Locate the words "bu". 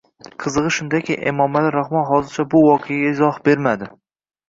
2.57-2.65